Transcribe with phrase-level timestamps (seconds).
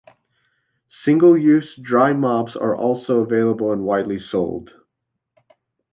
[1.03, 4.71] Single-use dry mops are also available and widely sold.